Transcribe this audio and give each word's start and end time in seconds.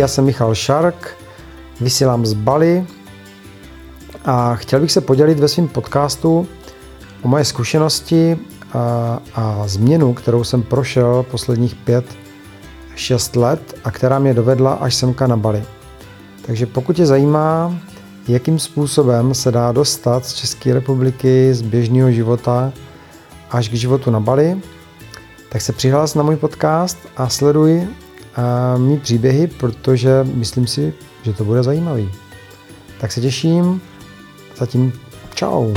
Já 0.00 0.08
jsem 0.08 0.24
Michal 0.24 0.54
Šark, 0.54 1.16
vysílám 1.80 2.26
z 2.26 2.32
Bali 2.32 2.86
a 4.24 4.54
chtěl 4.54 4.80
bych 4.80 4.92
se 4.92 5.00
podělit 5.00 5.38
ve 5.38 5.48
svém 5.48 5.68
podcastu 5.68 6.48
o 7.22 7.28
moje 7.28 7.44
zkušenosti 7.44 8.38
a, 8.72 9.18
a 9.34 9.62
změnu, 9.66 10.14
kterou 10.14 10.44
jsem 10.44 10.62
prošel 10.62 11.24
posledních 11.30 11.74
pět, 11.74 12.04
šest 12.96 13.36
let 13.36 13.74
a 13.84 13.90
která 13.90 14.18
mě 14.18 14.34
dovedla 14.34 14.72
až 14.72 14.94
semka 14.94 15.26
na 15.26 15.36
Bali. 15.36 15.64
Takže 16.46 16.66
pokud 16.66 16.96
tě 16.96 17.06
zajímá, 17.06 17.78
jakým 18.28 18.58
způsobem 18.58 19.34
se 19.34 19.52
dá 19.52 19.72
dostat 19.72 20.26
z 20.26 20.32
České 20.32 20.74
republiky, 20.74 21.54
z 21.54 21.62
běžného 21.62 22.10
života 22.10 22.72
až 23.50 23.68
k 23.68 23.74
životu 23.74 24.10
na 24.10 24.20
Bali, 24.20 24.60
tak 25.48 25.62
se 25.62 25.72
přihlás 25.72 26.14
na 26.14 26.22
můj 26.22 26.36
podcast 26.36 26.98
a 27.16 27.28
sleduj 27.28 27.88
a 28.36 28.76
mý 28.76 28.98
příběhy, 28.98 29.46
protože 29.46 30.10
myslím 30.34 30.66
si, 30.66 30.94
že 31.22 31.32
to 31.32 31.44
bude 31.44 31.62
zajímavý. 31.62 32.10
Tak 33.00 33.12
se 33.12 33.20
těším. 33.20 33.80
Zatím 34.56 34.92
čau. 35.34 35.74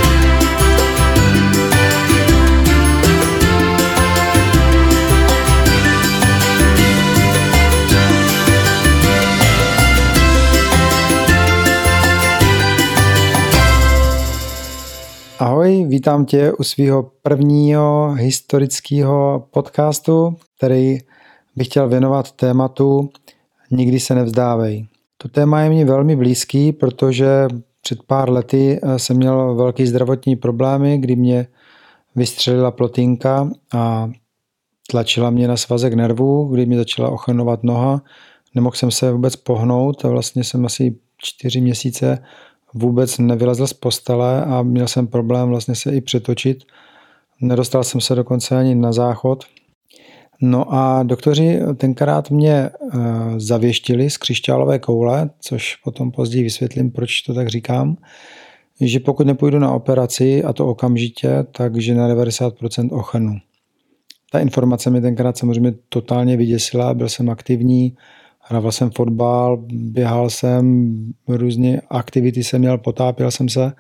Ahoj, 15.40 15.86
vítám 15.88 16.26
tě 16.26 16.54
u 16.54 16.64
svého 16.64 17.12
prvního 17.22 18.14
historického 18.18 19.48
podcastu, 19.52 20.36
který 20.58 20.98
bych 21.56 21.68
chtěl 21.68 21.90
věnovat 21.90 22.32
tématu 22.32 23.10
Nikdy 23.72 24.00
se 24.00 24.16
nevzdávej. 24.16 24.88
To 25.18 25.28
téma 25.28 25.62
je 25.62 25.70
mi 25.70 25.86
velmi 25.86 26.16
blízký, 26.16 26.72
protože 26.72 27.48
před 27.82 28.04
pár 28.04 28.30
lety 28.30 28.80
eh, 28.84 29.00
jsem 29.00 29.18
měl 29.18 29.56
velký 29.56 29.88
zdravotní 29.88 30.36
problémy, 30.36 30.98
kdy 30.98 31.16
mě 31.16 31.48
vystřelila 32.16 32.72
plotinka 32.72 33.50
a 33.74 34.12
tlačila 34.90 35.30
mě 35.30 35.48
na 35.48 35.58
svazek 35.58 35.94
nervů, 35.94 36.48
kdy 36.48 36.66
mě 36.66 36.78
začala 36.78 37.10
ochrnovat 37.10 37.64
noha. 37.64 38.02
Nemohl 38.56 38.76
jsem 38.76 38.92
se 38.92 39.12
vůbec 39.12 39.36
pohnout 39.36 40.06
a 40.06 40.10
vlastně 40.10 40.44
jsem 40.44 40.66
asi 40.66 40.96
čtyři 41.18 41.62
měsíce 41.62 42.24
vůbec 42.74 43.18
nevylezl 43.18 43.68
z 43.68 43.74
postele 43.74 44.46
a 44.46 44.62
měl 44.62 44.88
jsem 44.88 45.08
problém 45.08 45.50
vlastně 45.50 45.76
se 45.76 45.92
i 45.92 46.02
přetočit. 46.02 46.64
Nedostal 47.42 47.84
jsem 47.84 48.02
se 48.02 48.16
dokonce 48.16 48.58
ani 48.58 48.76
na 48.76 48.94
záchod. 48.94 49.44
No 50.46 50.74
a 50.74 51.04
doktoři 51.04 51.60
tenkrát 51.78 52.32
mě 52.32 52.54
eh, 52.54 52.70
zavěštili 53.38 54.10
z 54.10 54.18
křišťálové 54.18 54.80
koule, 54.80 55.30
což 55.40 55.76
potom 55.76 56.12
později 56.12 56.44
vysvětlím, 56.44 56.92
proč 56.92 57.22
to 57.22 57.34
tak 57.34 57.48
říkám, 57.48 57.98
že 58.82 59.00
pokud 59.00 59.28
nepůjdu 59.28 59.60
na 59.60 59.72
operaci, 59.72 60.44
a 60.44 60.54
to 60.54 60.68
okamžitě, 60.68 61.46
takže 61.52 61.96
na 61.96 62.10
90% 62.16 62.90
ochrnu. 62.92 63.38
Ta 64.32 64.40
informace 64.40 64.90
mě 64.90 65.02
tenkrát 65.02 65.38
samozřejmě 65.38 65.74
totálně 65.90 66.38
vyděsila, 66.38 66.94
byl 66.94 67.10
jsem 67.10 67.30
aktivní, 67.30 67.96
hrával 68.40 68.72
jsem 68.72 68.92
fotbal, 68.92 69.58
běhal 69.72 70.30
jsem, 70.30 70.94
různé 71.28 71.82
aktivity 71.90 72.44
jsem 72.44 72.62
měl, 72.62 72.78
potápěl 72.78 73.32
jsem 73.32 73.50
se, 73.50 73.72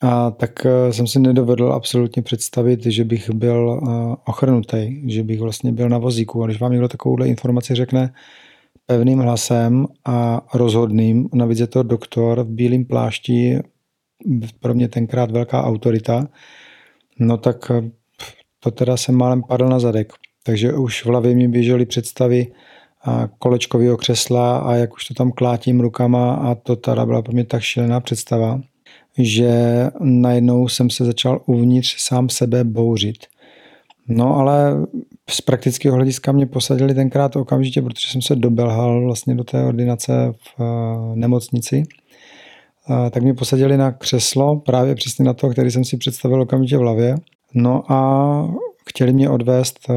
a 0.00 0.30
tak 0.30 0.66
eh, 0.66 0.92
jsem 0.92 1.06
si 1.06 1.20
nedovedl 1.20 1.72
absolutně 1.72 2.22
představit, 2.22 2.86
že 2.86 3.04
bych 3.04 3.30
byl 3.30 3.80
eh, 3.82 4.16
ochrnutý, 4.26 5.10
že 5.10 5.22
bych 5.22 5.40
vlastně 5.40 5.72
byl 5.72 5.88
na 5.88 5.98
vozíku. 5.98 6.42
A 6.42 6.46
když 6.46 6.60
vám 6.60 6.72
někdo 6.72 6.88
takovouhle 6.88 7.28
informaci 7.28 7.74
řekne 7.74 8.12
pevným 8.86 9.18
hlasem 9.18 9.86
a 10.04 10.46
rozhodným, 10.54 11.28
navíc 11.34 11.58
je 11.58 11.66
to 11.66 11.82
doktor 11.82 12.42
v 12.42 12.48
bílém 12.48 12.84
plášti, 12.84 13.58
pro 14.60 14.74
mě 14.74 14.88
tenkrát 14.88 15.30
velká 15.30 15.64
autorita, 15.64 16.28
no 17.18 17.36
tak 17.36 17.70
eh, 17.70 17.90
to 18.60 18.70
teda 18.70 18.96
jsem 18.96 19.14
málem 19.14 19.42
padl 19.42 19.68
na 19.68 19.78
zadek. 19.78 20.12
Takže 20.42 20.72
už 20.72 21.02
v 21.02 21.06
hlavě 21.06 21.34
mi 21.34 21.48
běžely 21.48 21.86
představy 21.86 22.52
kolečkového 23.38 23.96
křesla 23.96 24.58
a 24.58 24.74
jak 24.74 24.94
už 24.94 25.04
to 25.04 25.14
tam 25.14 25.32
klátím 25.32 25.80
rukama 25.80 26.34
a 26.34 26.54
to 26.54 26.76
teda 26.76 27.06
byla 27.06 27.22
pro 27.22 27.32
mě 27.32 27.44
tak 27.44 27.62
šílená 27.62 28.00
představa 28.00 28.60
že 29.18 29.86
najednou 30.00 30.68
jsem 30.68 30.90
se 30.90 31.04
začal 31.04 31.42
uvnitř 31.46 31.96
sám 31.98 32.28
sebe 32.28 32.64
bouřit. 32.64 33.26
No 34.08 34.36
ale 34.36 34.86
z 35.30 35.40
praktického 35.40 35.96
hlediska 35.96 36.32
mě 36.32 36.46
posadili 36.46 36.94
tenkrát 36.94 37.36
okamžitě, 37.36 37.82
protože 37.82 38.08
jsem 38.08 38.22
se 38.22 38.36
dobelhal 38.36 39.04
vlastně 39.04 39.34
do 39.34 39.44
té 39.44 39.64
ordinace 39.64 40.32
v 40.32 40.60
eh, 40.60 41.16
nemocnici. 41.16 41.82
Eh, 42.90 43.10
tak 43.10 43.22
mě 43.22 43.34
posadili 43.34 43.76
na 43.76 43.92
křeslo, 43.92 44.56
právě 44.56 44.94
přesně 44.94 45.24
na 45.24 45.34
to, 45.34 45.48
který 45.50 45.70
jsem 45.70 45.84
si 45.84 45.96
představil 45.96 46.42
okamžitě 46.42 46.76
v 46.76 46.80
hlavě. 46.80 47.14
No 47.54 47.92
a 47.92 48.54
chtěli 48.86 49.12
mě 49.12 49.30
odvést 49.30 49.78
eh, 49.90 49.92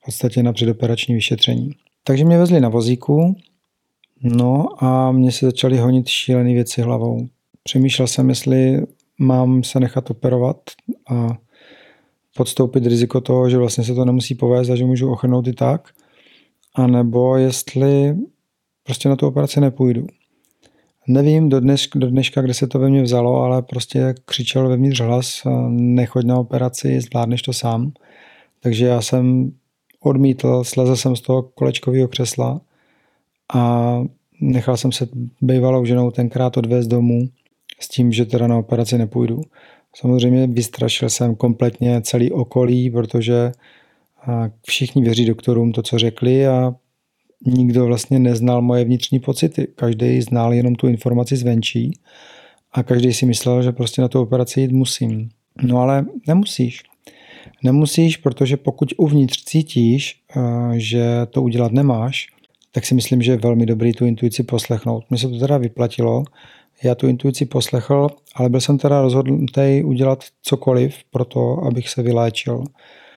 v 0.00 0.04
podstatě 0.04 0.42
na 0.42 0.52
předoperační 0.52 1.14
vyšetření. 1.14 1.70
Takže 2.04 2.24
mě 2.24 2.38
vezli 2.38 2.60
na 2.60 2.68
vozíku, 2.68 3.36
no 4.22 4.66
a 4.84 5.12
mě 5.12 5.32
se 5.32 5.46
začaly 5.46 5.78
honit 5.78 6.08
šílené 6.08 6.52
věci 6.52 6.82
hlavou. 6.82 7.28
Přemýšlel 7.66 8.06
jsem, 8.06 8.28
jestli 8.28 8.82
mám 9.18 9.62
se 9.62 9.80
nechat 9.80 10.10
operovat 10.10 10.56
a 11.10 11.38
podstoupit 12.36 12.86
riziko 12.86 13.20
toho, 13.20 13.50
že 13.50 13.58
vlastně 13.58 13.84
se 13.84 13.94
to 13.94 14.04
nemusí 14.04 14.34
povést 14.34 14.70
a 14.70 14.76
že 14.76 14.84
můžu 14.84 15.10
ochrnout 15.10 15.46
i 15.46 15.52
tak, 15.52 15.88
anebo 16.74 17.36
jestli 17.36 18.16
prostě 18.82 19.08
na 19.08 19.16
tu 19.16 19.26
operaci 19.26 19.60
nepůjdu. 19.60 20.06
Nevím 21.08 21.48
do, 21.48 21.60
dneš, 21.60 21.88
do 21.94 22.10
dneška, 22.10 22.42
kde 22.42 22.54
se 22.54 22.66
to 22.66 22.78
ve 22.78 22.88
mně 22.88 23.02
vzalo, 23.02 23.42
ale 23.42 23.62
prostě 23.62 24.14
křičel 24.24 24.68
vevnitř 24.68 25.00
hlas, 25.00 25.42
nechoď 25.68 26.24
na 26.24 26.38
operaci, 26.38 27.00
zvládneš 27.00 27.42
to 27.42 27.52
sám. 27.52 27.92
Takže 28.60 28.86
já 28.86 29.02
jsem 29.02 29.52
odmítl, 30.00 30.64
slezl 30.64 30.96
jsem 30.96 31.16
z 31.16 31.20
toho 31.20 31.42
kolečkového 31.42 32.08
křesla 32.08 32.60
a 33.54 34.00
nechal 34.40 34.76
jsem 34.76 34.92
se 34.92 35.08
bývalou 35.40 35.84
ženou 35.84 36.10
tenkrát 36.10 36.56
odvést 36.56 36.86
domů 36.86 37.28
s 37.80 37.88
tím, 37.88 38.12
že 38.12 38.24
teda 38.24 38.46
na 38.46 38.58
operaci 38.58 38.98
nepůjdu. 38.98 39.40
Samozřejmě 39.96 40.46
vystrašil 40.46 41.10
jsem 41.10 41.34
kompletně 41.34 42.02
celý 42.02 42.32
okolí, 42.32 42.90
protože 42.90 43.52
všichni 44.66 45.02
věří 45.02 45.24
doktorům 45.24 45.72
to, 45.72 45.82
co 45.82 45.98
řekli 45.98 46.46
a 46.46 46.74
nikdo 47.46 47.86
vlastně 47.86 48.18
neznal 48.18 48.62
moje 48.62 48.84
vnitřní 48.84 49.20
pocity. 49.20 49.68
Každý 49.74 50.20
znal 50.20 50.54
jenom 50.54 50.74
tu 50.74 50.86
informaci 50.86 51.36
zvenčí 51.36 51.92
a 52.72 52.82
každý 52.82 53.12
si 53.12 53.26
myslel, 53.26 53.62
že 53.62 53.72
prostě 53.72 54.02
na 54.02 54.08
tu 54.08 54.20
operaci 54.20 54.60
jít 54.60 54.72
musím. 54.72 55.28
No 55.62 55.78
ale 55.78 56.06
nemusíš. 56.28 56.82
Nemusíš, 57.62 58.16
protože 58.16 58.56
pokud 58.56 58.92
uvnitř 58.96 59.44
cítíš, 59.44 60.22
že 60.72 61.06
to 61.30 61.42
udělat 61.42 61.72
nemáš, 61.72 62.26
tak 62.72 62.86
si 62.86 62.94
myslím, 62.94 63.22
že 63.22 63.32
je 63.32 63.36
velmi 63.36 63.66
dobrý 63.66 63.92
tu 63.92 64.06
intuici 64.06 64.42
poslechnout. 64.42 65.04
Mně 65.10 65.18
se 65.18 65.28
to 65.28 65.38
teda 65.38 65.58
vyplatilo, 65.58 66.24
já 66.82 66.94
tu 66.94 67.08
intuici 67.08 67.46
poslechl, 67.46 68.08
ale 68.34 68.48
byl 68.48 68.60
jsem 68.60 68.78
teda 68.78 69.02
rozhodnutý 69.02 69.82
udělat 69.84 70.24
cokoliv 70.42 70.96
pro 71.10 71.24
to, 71.24 71.64
abych 71.64 71.88
se 71.88 72.02
vyléčil. 72.02 72.64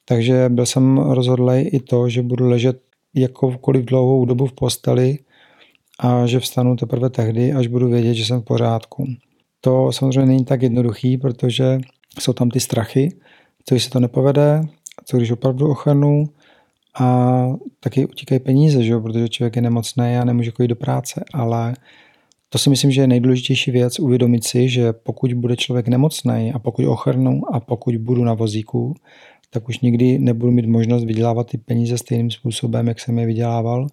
Takže 0.05 0.49
byl 0.49 0.65
jsem 0.65 0.97
rozhodlý 0.97 1.61
i 1.61 1.79
to, 1.79 2.09
že 2.09 2.21
budu 2.21 2.49
ležet 2.49 2.81
jakoukoliv 3.13 3.85
dlouhou 3.85 4.25
dobu 4.25 4.47
v 4.47 4.53
posteli 4.53 5.17
a 5.99 6.25
že 6.25 6.39
vstanu 6.39 6.75
teprve 6.75 7.09
tehdy, 7.09 7.53
až 7.53 7.67
budu 7.67 7.89
vědět, 7.89 8.13
že 8.13 8.25
jsem 8.25 8.41
v 8.41 8.45
pořádku. 8.45 9.05
To 9.61 9.91
samozřejmě 9.91 10.25
není 10.25 10.45
tak 10.45 10.61
jednoduchý, 10.61 11.17
protože 11.17 11.79
jsou 12.19 12.33
tam 12.33 12.49
ty 12.49 12.59
strachy, 12.59 13.15
co 13.65 13.75
když 13.75 13.83
se 13.83 13.89
to 13.89 13.99
nepovede, 13.99 14.61
co 15.05 15.17
když 15.17 15.31
opravdu 15.31 15.69
ochrnu 15.69 16.29
a 16.99 17.47
taky 17.79 18.05
utíkají 18.05 18.39
peníze, 18.39 18.83
že 18.83 18.91
jo? 18.91 19.01
protože 19.01 19.29
člověk 19.29 19.55
je 19.55 19.61
nemocný 19.61 20.17
a 20.17 20.25
nemůže 20.25 20.51
chodit 20.51 20.67
do 20.67 20.75
práce, 20.75 21.23
ale 21.33 21.73
to 22.49 22.57
si 22.57 22.69
myslím, 22.69 22.91
že 22.91 23.01
je 23.01 23.07
nejdůležitější 23.07 23.71
věc 23.71 23.99
uvědomit 23.99 24.43
si, 24.43 24.69
že 24.69 24.93
pokud 24.93 25.33
bude 25.33 25.55
člověk 25.55 25.87
nemocný 25.87 26.51
a 26.55 26.59
pokud 26.59 26.85
ochrnu 26.85 27.41
a 27.53 27.59
pokud 27.59 27.95
budu 27.97 28.23
na 28.23 28.33
vozíku, 28.33 28.95
tak 29.49 29.69
už 29.69 29.79
nikdy 29.79 30.19
nebudu 30.19 30.51
mít 30.51 30.65
možnost 30.65 31.03
vydělávat 31.03 31.47
ty 31.47 31.57
peníze 31.57 31.97
stejným 31.97 32.31
způsobem, 32.31 32.87
jak 32.87 32.99
jsem 32.99 33.19
je 33.19 33.25
vydělával. 33.25 33.87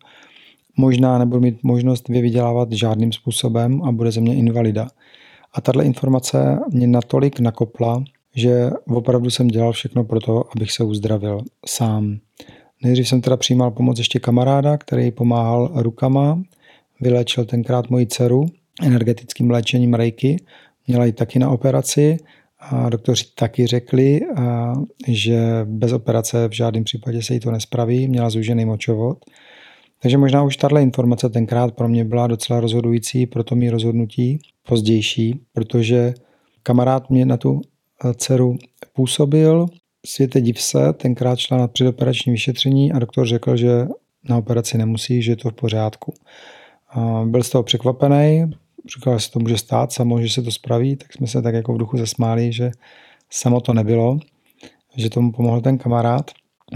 Možná 0.76 1.19
nebudu 1.19 1.41
mít 1.41 1.64
možnost 1.64 2.11
je 2.11 2.23
vydělávat 2.23 2.73
žádným 2.73 3.12
způsobem 3.12 3.82
a 3.82 3.93
bude 3.93 4.11
ze 4.11 4.20
mě 4.20 4.35
invalida. 4.35 4.88
A 5.55 5.61
tahle 5.61 5.85
informace 5.85 6.59
mě 6.73 6.87
natolik 6.87 7.41
nakopla, 7.41 8.05
že 8.35 8.70
opravdu 8.88 9.31
jsem 9.31 9.49
dělal 9.49 9.73
všechno 9.73 10.05
pro 10.05 10.20
to, 10.20 10.44
abych 10.56 10.73
se 10.73 10.85
uzdravil 10.85 11.41
sám. 11.67 12.19
Nejdřív 12.82 13.09
jsem 13.09 13.20
teda 13.20 13.37
přijímal 13.37 13.70
pomoc 13.70 13.99
ještě 13.99 14.20
kamaráda, 14.20 14.76
který 14.76 15.11
pomáhal 15.11 15.70
rukama, 15.75 16.43
Vylečil 17.01 17.45
tenkrát 17.45 17.91
moji 17.91 18.07
dceru 18.07 18.47
energetickým 18.83 19.51
léčením 19.51 19.95
rejky. 19.95 20.37
Měla 20.87 21.05
ji 21.05 21.13
taky 21.13 21.39
na 21.39 21.51
operaci 21.51 22.17
a 22.59 22.89
doktoři 22.89 23.25
taky 23.35 23.67
řekli, 23.67 24.21
že 25.09 25.41
bez 25.65 25.93
operace 25.93 26.49
v 26.49 26.53
žádném 26.53 26.85
případě 26.85 27.23
se 27.23 27.35
jí 27.35 27.41
to 27.41 27.51
nespraví. 27.51 28.09
Měla 28.09 28.31
zúžený 28.31 28.65
močovod. 28.65 29.19
Takže 30.03 30.19
možná 30.19 30.43
už 30.43 30.57
tahle 30.57 30.83
informace 30.83 31.29
tenkrát 31.29 31.75
pro 31.75 31.89
mě 31.89 32.05
byla 32.05 32.27
docela 32.27 32.61
rozhodující 32.61 33.27
pro 33.27 33.45
to 33.45 33.55
mý 33.55 33.71
rozhodnutí 33.71 34.39
pozdější, 34.69 35.41
protože 35.53 36.15
kamarád 36.63 37.11
mě 37.11 37.27
na 37.27 37.37
tu 37.37 37.61
dceru 38.17 38.57
působil, 38.93 39.67
světe 40.07 40.41
div 40.41 40.63
se, 40.63 40.93
tenkrát 40.93 41.39
šla 41.39 41.59
na 41.59 41.69
předoperační 41.69 42.33
vyšetření 42.33 42.93
a 42.93 42.99
doktor 42.99 43.27
řekl, 43.27 43.57
že 43.57 43.87
na 44.29 44.37
operaci 44.37 44.79
nemusí, 44.79 45.23
že 45.23 45.33
je 45.33 45.37
to 45.37 45.51
v 45.51 45.55
pořádku. 45.55 46.15
Byl 47.25 47.43
z 47.43 47.51
toho 47.51 47.63
překvapený, 47.63 48.51
říkal, 48.97 49.19
že 49.19 49.25
se 49.25 49.31
to 49.31 49.39
může 49.39 49.59
stát 49.59 49.93
samo, 49.93 50.21
že 50.21 50.29
se 50.29 50.43
to 50.43 50.51
spraví, 50.51 50.97
tak 50.97 51.13
jsme 51.13 51.27
se 51.27 51.43
tak 51.43 51.55
jako 51.55 51.75
v 51.75 51.79
duchu 51.79 51.97
zasmáli, 51.97 52.53
že 52.53 52.71
samo 53.31 53.61
to 53.61 53.75
nebylo, 53.75 54.19
že 54.97 55.11
tomu 55.11 55.33
pomohl 55.33 55.61
ten 55.61 55.79
kamarád. 55.79 56.31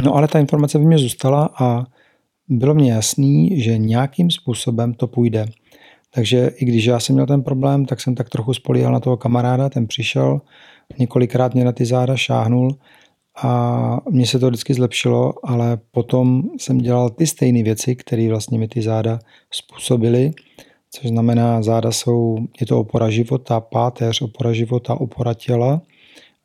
No 0.05 0.15
ale 0.15 0.29
ta 0.29 0.39
informace 0.39 0.79
v 0.79 0.83
mě 0.83 0.99
zůstala 0.99 1.51
a 1.61 1.85
bylo 2.49 2.75
mě 2.75 2.93
jasný, 2.93 3.63
že 3.63 3.79
nějakým 3.79 4.31
způsobem 4.31 4.95
to 4.95 5.07
půjde. 5.07 5.47
Takže 6.15 6.51
i 6.57 6.65
když 6.65 6.85
já 6.85 7.01
jsem 7.01 7.15
měl 7.15 7.27
ten 7.27 7.43
problém, 7.43 7.87
tak 7.87 8.01
jsem 8.01 8.15
tak 8.15 8.29
trochu 8.29 8.55
spolíhal 8.55 8.93
na 8.93 9.01
toho 9.01 9.17
kamaráda, 9.17 9.69
ten 9.69 9.87
přišel, 9.87 10.41
několikrát 10.99 11.55
mě 11.55 11.65
na 11.65 11.73
ty 11.73 11.87
záda 11.87 12.17
šáhnul 12.17 12.79
a 13.43 14.01
mně 14.11 14.27
se 14.27 14.39
to 14.39 14.47
vždycky 14.47 14.75
zlepšilo, 14.75 15.33
ale 15.43 15.79
potom 15.91 16.43
jsem 16.59 16.79
dělal 16.79 17.11
ty 17.11 17.27
stejné 17.27 17.63
věci, 17.63 17.97
které 17.97 18.29
vlastně 18.29 18.59
mi 18.59 18.69
ty 18.69 18.83
záda 18.83 19.19
způsobily, 19.51 20.31
což 20.91 21.09
znamená, 21.09 21.63
záda 21.63 21.93
jsou, 21.93 22.39
je 22.61 22.67
to 22.67 22.81
opora 22.81 23.11
života, 23.11 23.61
páteř, 23.61 24.23
opora 24.23 24.53
života, 24.53 25.01
opora 25.01 25.35
těla 25.35 25.83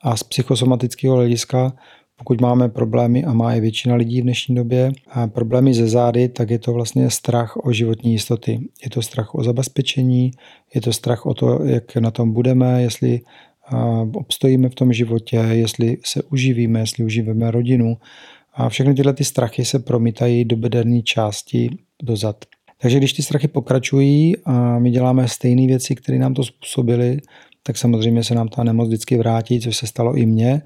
a 0.02 0.18
z 0.18 0.24
psychosomatického 0.24 1.16
hlediska 1.16 1.74
pokud 2.18 2.42
máme 2.42 2.70
problémy, 2.70 3.24
a 3.24 3.34
má 3.34 3.54
je 3.54 3.62
většina 3.62 3.96
lidí 3.96 4.22
v 4.22 4.24
dnešní 4.24 4.56
době, 4.56 4.92
a 5.12 5.28
problémy 5.28 5.74
ze 5.74 5.88
zády, 5.88 6.30
tak 6.30 6.50
je 6.50 6.60
to 6.60 6.74
vlastně 6.74 7.10
strach 7.10 7.58
o 7.58 7.72
životní 7.72 8.12
jistoty. 8.12 8.60
Je 8.84 8.90
to 8.90 9.02
strach 9.02 9.36
o 9.36 9.44
zabezpečení, 9.44 10.32
je 10.74 10.82
to 10.82 10.94
strach 10.94 11.26
o 11.26 11.34
to, 11.34 11.64
jak 11.64 11.96
na 11.96 12.12
tom 12.12 12.34
budeme, 12.34 12.82
jestli 12.82 13.22
obstojíme 14.14 14.70
v 14.70 14.76
tom 14.76 14.94
životě, 14.94 15.38
jestli 15.38 15.98
se 16.04 16.24
uživíme, 16.24 16.80
jestli 16.80 17.04
uživíme 17.04 17.52
rodinu. 17.52 17.98
A 18.54 18.70
všechny 18.70 18.94
tyhle 18.94 19.14
ty 19.14 19.24
strachy 19.24 19.66
se 19.66 19.80
promítají 19.80 20.46
do 20.46 20.56
bederní 20.56 21.04
části 21.04 21.78
dozad. 22.04 22.46
Takže 22.78 22.98
když 22.98 23.14
ty 23.14 23.24
strachy 23.24 23.48
pokračují 23.48 24.36
a 24.46 24.80
my 24.80 24.92
děláme 24.92 25.28
stejné 25.28 25.68
věci, 25.68 25.96
které 25.96 26.18
nám 26.18 26.34
to 26.34 26.44
způsobily, 26.44 27.20
tak 27.64 27.78
samozřejmě 27.78 28.24
se 28.24 28.36
nám 28.36 28.48
ta 28.48 28.64
nemoc 28.64 28.88
vždycky 28.88 29.18
vrátí, 29.18 29.60
což 29.60 29.78
se 29.78 29.88
stalo 29.88 30.16
i 30.16 30.26
mně. 30.26 30.62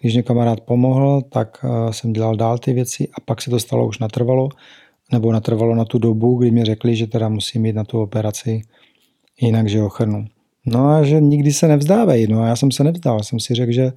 Když 0.00 0.14
mě 0.14 0.22
kamarád 0.22 0.60
pomohl, 0.60 1.22
tak 1.22 1.64
eh, 1.64 1.92
jsem 1.92 2.12
dělal 2.12 2.36
dál 2.36 2.58
ty 2.58 2.72
věci 2.72 3.08
a 3.08 3.20
pak 3.24 3.42
se 3.42 3.50
to 3.50 3.60
stalo 3.60 3.86
už 3.86 3.98
natrvalo, 3.98 4.48
nebo 5.12 5.32
natrvalo 5.32 5.74
na 5.74 5.84
tu 5.84 5.98
dobu, 5.98 6.36
kdy 6.36 6.50
mi 6.50 6.64
řekli, 6.64 6.96
že 6.96 7.06
teda 7.06 7.28
musím 7.28 7.66
jít 7.66 7.76
na 7.76 7.84
tu 7.84 8.00
operaci, 8.00 8.62
jinak, 9.40 9.68
že 9.68 9.82
ochrnu. 9.82 10.24
No 10.66 10.88
a 10.88 11.04
že 11.04 11.20
nikdy 11.20 11.52
se 11.52 11.68
nevzdávej. 11.68 12.26
No 12.26 12.42
a 12.42 12.46
já 12.46 12.56
jsem 12.56 12.70
se 12.70 12.84
nevzdal. 12.84 13.22
Jsem 13.22 13.40
si 13.40 13.54
řekl, 13.54 13.72
že 13.72 13.92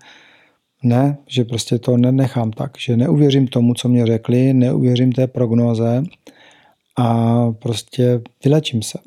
ne, 0.84 1.18
že 1.28 1.44
prostě 1.44 1.80
to 1.80 1.98
nenechám 1.98 2.52
tak, 2.52 2.72
že 2.78 2.98
neuvěřím 2.98 3.48
tomu, 3.48 3.74
co 3.74 3.90
mě 3.90 4.06
řekli, 4.06 4.54
neuvěřím 4.54 5.12
té 5.12 5.28
prognoze 5.28 6.04
a 6.98 7.38
prostě 7.52 8.22
vylečím 8.46 8.82
se. 8.82 9.00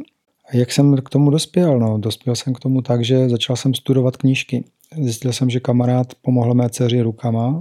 A 0.49 0.57
jak 0.57 0.73
jsem 0.73 0.97
k 0.97 1.11
tomu 1.11 1.31
dospěl? 1.31 1.79
No, 1.79 1.99
dospěl 1.99 2.37
jsem 2.37 2.55
k 2.55 2.61
tomu 2.61 2.83
tak, 2.83 3.05
že 3.05 3.29
začal 3.29 3.57
jsem 3.57 3.75
studovat 3.75 4.17
knížky. 4.17 4.65
Zjistil 5.03 5.33
jsem, 5.33 5.51
že 5.51 5.61
kamarád 5.61 6.15
pomohl 6.23 6.55
mé 6.55 6.69
dceři 6.71 7.01
rukama, 7.01 7.61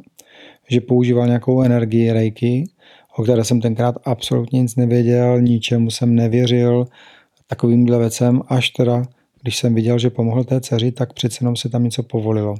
že 0.69 0.81
používal 0.81 1.27
nějakou 1.27 1.61
energii 1.61 2.11
rejky, 2.11 2.63
o 3.17 3.23
které 3.23 3.43
jsem 3.43 3.61
tenkrát 3.61 3.95
absolutně 4.05 4.61
nic 4.61 4.75
nevěděl, 4.75 5.41
ničemu 5.41 5.91
jsem 5.91 6.15
nevěřil, 6.15 6.87
takovýmhle 7.47 7.99
věcem, 7.99 8.41
až 8.47 8.69
teda, 8.69 9.03
když 9.41 9.57
jsem 9.57 9.75
viděl, 9.75 9.99
že 9.99 10.09
pomohl 10.09 10.43
té 10.43 10.61
dceři, 10.61 10.91
tak 10.91 11.13
přece 11.13 11.37
jenom 11.41 11.55
se 11.55 11.69
tam 11.69 11.83
něco 11.83 12.03
povolilo. 12.03 12.55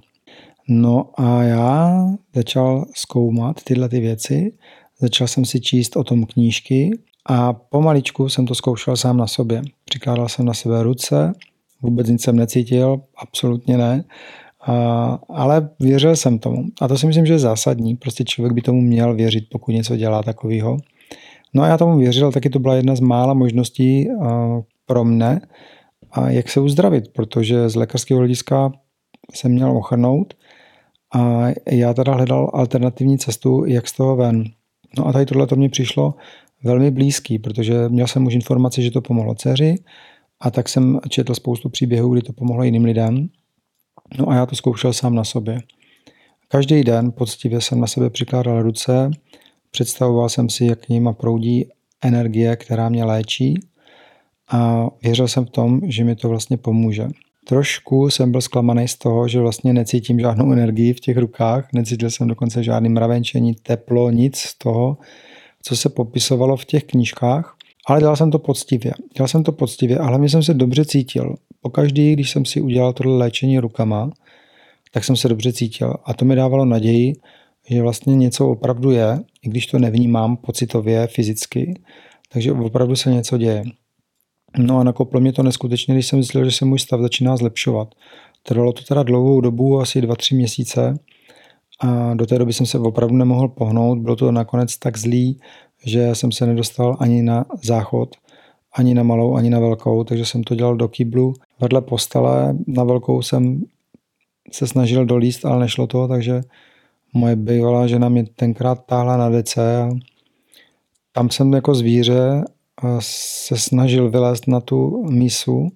No 0.68 1.10
a 1.18 1.44
já 1.44 2.06
začal 2.36 2.86
zkoumat 2.96 3.64
tyhle 3.64 3.90
ty 3.90 4.00
věci, 4.00 4.54
začal 5.00 5.28
jsem 5.28 5.46
si 5.46 5.62
číst 5.62 5.98
o 5.98 6.04
tom 6.04 6.26
knížky 6.26 6.92
a 7.26 7.54
pomaličku 7.54 8.30
jsem 8.30 8.46
to 8.46 8.56
zkoušel 8.56 8.98
sám 8.98 9.18
na 9.18 9.28
sobě. 9.28 9.62
Přikládal 9.86 10.30
jsem 10.30 10.46
na 10.46 10.54
sebe 10.54 10.84
ruce, 10.84 11.34
vůbec 11.82 12.08
nic 12.08 12.24
jsem 12.24 12.36
necítil, 12.36 13.02
absolutně 13.18 13.78
ne. 13.78 14.04
A, 14.62 14.74
ale 15.30 15.70
věřil 15.80 16.16
jsem 16.16 16.40
tomu. 16.40 16.64
A 16.82 16.88
to 16.88 16.98
si 16.98 17.08
myslím, 17.08 17.26
že 17.26 17.34
je 17.34 17.40
zásadní. 17.40 17.96
Prostě 17.96 18.24
člověk 18.24 18.54
by 18.54 18.62
tomu 18.62 18.82
měl 18.82 19.16
věřit, 19.16 19.44
pokud 19.52 19.72
něco 19.72 19.96
dělá 19.96 20.24
takového. 20.24 20.78
No 21.54 21.64
a 21.64 21.68
já 21.68 21.78
tomu 21.78 21.98
věřil, 21.98 22.32
taky 22.32 22.50
to 22.50 22.60
byla 22.60 22.76
jedna 22.76 22.96
z 22.96 23.00
mála 23.00 23.34
možností 23.34 24.08
pro 24.86 25.04
mne, 25.04 25.42
a 26.12 26.30
jak 26.30 26.50
se 26.50 26.60
uzdravit, 26.60 27.08
protože 27.08 27.70
z 27.70 27.76
lékařského 27.76 28.18
hlediska 28.18 28.72
jsem 29.34 29.52
měl 29.52 29.78
ochrnout 29.78 30.34
a 31.16 31.46
já 31.72 31.94
teda 31.94 32.14
hledal 32.14 32.52
alternativní 32.54 33.18
cestu, 33.18 33.66
jak 33.66 33.88
z 33.88 33.94
toho 33.94 34.16
ven. 34.16 34.44
No 34.98 35.08
a 35.08 35.14
tady 35.14 35.26
tohle 35.26 35.48
to 35.48 35.56
mě 35.56 35.70
přišlo 35.70 36.14
velmi 36.64 36.92
blízký, 36.92 37.40
protože 37.40 37.90
měl 37.90 38.08
jsem 38.08 38.26
už 38.26 38.34
informaci, 38.34 38.82
že 38.82 38.92
to 38.92 39.02
pomohlo 39.02 39.36
dceři 39.36 39.76
a 40.40 40.52
tak 40.52 40.70
jsem 40.70 41.00
četl 41.10 41.36
spoustu 41.36 41.70
příběhů, 41.70 42.14
kdy 42.14 42.22
to 42.22 42.34
pomohlo 42.34 42.64
jiným 42.64 42.86
lidem. 42.86 43.30
No 44.18 44.30
a 44.30 44.36
já 44.36 44.46
to 44.46 44.56
zkoušel 44.56 44.94
sám 44.94 45.16
na 45.16 45.24
sobě. 45.24 45.60
Každý 46.48 46.84
den 46.84 47.12
poctivě 47.12 47.62
jsem 47.62 47.80
na 47.80 47.88
sebe 47.88 48.10
přikládal 48.10 48.64
ruce, 48.64 49.12
představoval 49.72 50.30
jsem 50.30 50.50
si, 50.50 50.66
jak 50.66 50.90
nima 50.90 51.14
proudí 51.14 51.70
energie, 52.02 52.56
která 52.56 52.90
mě 52.90 53.04
léčí 53.04 53.60
a 54.50 54.88
věřil 55.04 55.28
jsem 55.28 55.46
v 55.46 55.50
tom, 55.50 55.82
že 55.84 56.04
mi 56.04 56.16
to 56.16 56.30
vlastně 56.30 56.58
pomůže. 56.58 57.08
Trošku 57.48 58.10
jsem 58.10 58.32
byl 58.32 58.42
zklamaný 58.42 58.88
z 58.88 58.98
toho, 58.98 59.28
že 59.28 59.40
vlastně 59.40 59.74
necítím 59.74 60.20
žádnou 60.20 60.52
energii 60.52 60.94
v 60.94 61.00
těch 61.00 61.18
rukách, 61.18 61.68
necítil 61.74 62.10
jsem 62.10 62.28
dokonce 62.28 62.64
žádný 62.64 62.90
mravenčení, 62.90 63.54
teplo, 63.54 64.10
nic 64.10 64.38
z 64.38 64.58
toho, 64.58 64.98
co 65.64 65.78
se 65.78 65.90
popisovalo 65.90 66.58
v 66.58 66.66
těch 66.66 66.84
knížkách, 66.84 67.56
ale 67.88 68.00
dělal 68.00 68.16
jsem 68.16 68.32
to 68.32 68.40
poctivě. 68.40 68.94
Dělal 69.18 69.28
jsem 69.28 69.44
to 69.44 69.52
poctivě 69.52 69.98
a 69.98 70.06
hlavně 70.06 70.30
jsem 70.30 70.44
se 70.44 70.54
dobře 70.54 70.86
cítil. 70.86 71.36
Pokaždý, 71.62 72.14
když 72.14 72.30
jsem 72.30 72.46
si 72.46 72.62
udělal 72.62 72.94
tohle 72.94 73.18
léčení 73.18 73.60
rukama, 73.60 74.10
tak 74.92 75.04
jsem 75.04 75.16
se 75.16 75.30
dobře 75.30 75.54
cítil 75.54 75.94
a 76.06 76.14
to 76.14 76.26
mi 76.26 76.36
dávalo 76.36 76.66
naději, 76.66 77.14
že 77.70 77.82
vlastně 77.82 78.16
něco 78.16 78.50
opravdu 78.50 78.92
je, 78.92 79.20
i 79.42 79.50
když 79.50 79.66
to 79.66 79.80
nevnímám 79.80 80.38
pocitově, 80.38 81.08
fyzicky, 81.08 81.74
takže 82.32 82.52
opravdu 82.52 82.96
se 82.96 83.12
něco 83.12 83.38
děje. 83.38 83.64
No 84.58 84.80
a 84.80 84.84
nakoplo 84.84 85.20
mě 85.20 85.34
to 85.34 85.44
neskutečně, 85.44 85.94
když 85.94 86.08
jsem 86.08 86.20
myslel, 86.20 86.46
že 86.46 86.52
se 86.52 86.66
můj 86.66 86.80
stav 86.80 87.02
začíná 87.02 87.38
zlepšovat. 87.38 87.96
Trvalo 88.44 88.74
to 88.74 88.84
teda 88.84 89.04
dlouhou 89.04 89.42
dobu, 89.42 89.80
asi 89.80 90.02
2-3 90.02 90.36
měsíce 90.36 91.00
a 91.80 92.14
do 92.14 92.26
té 92.26 92.40
doby 92.40 92.54
jsem 92.54 92.66
se 92.66 92.80
opravdu 92.80 93.16
nemohl 93.16 93.48
pohnout. 93.48 94.00
Bylo 94.00 94.16
to 94.16 94.32
nakonec 94.32 94.78
tak 94.78 94.98
zlý, 94.98 95.40
že 95.86 96.16
jsem 96.16 96.32
se 96.32 96.46
nedostal 96.46 96.98
ani 97.00 97.22
na 97.22 97.46
záchod, 97.64 98.16
ani 98.74 98.94
na 98.94 99.04
malou, 99.04 99.36
ani 99.36 99.50
na 99.50 99.60
velkou, 99.60 100.04
takže 100.04 100.26
jsem 100.26 100.44
to 100.44 100.56
dělal 100.56 100.76
do 100.76 100.88
kýblu 100.88 101.34
vedle 101.60 101.82
postele. 101.82 102.56
Na 102.68 102.84
velkou 102.84 103.22
jsem 103.22 103.64
se 104.52 104.68
snažil 104.68 105.06
dolíst, 105.06 105.46
ale 105.46 105.60
nešlo 105.60 105.88
to, 105.88 106.08
takže 106.08 106.42
moje 107.14 107.36
bývalá 107.36 107.88
žena 107.88 108.10
mě 108.10 108.26
tenkrát 108.36 108.86
táhla 108.86 109.18
na 109.18 109.30
dece 109.30 109.82
a 109.82 109.90
tam 111.12 111.30
jsem 111.30 111.54
jako 111.54 111.76
zvíře 111.76 112.44
se 113.00 113.58
snažil 113.58 114.10
vylézt 114.10 114.48
na 114.48 114.60
tu 114.60 115.06
mísu, 115.10 115.72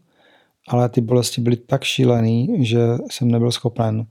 ale 0.68 0.90
ty 0.90 1.02
bolesti 1.02 1.42
byly 1.42 1.56
tak 1.56 1.84
šílený, 1.84 2.66
že 2.66 2.80
jsem 3.12 3.32
nebyl 3.32 3.52
schopen 3.52 4.06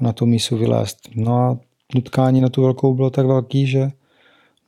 na 0.00 0.12
tu 0.12 0.26
mísu 0.26 0.56
vylézt. 0.56 0.98
No 1.14 1.34
a 1.34 1.58
nutkání 1.94 2.40
na 2.40 2.48
tu 2.48 2.62
velkou 2.62 2.94
bylo 2.94 3.10
tak 3.10 3.26
velký, 3.26 3.66
že 3.66 3.90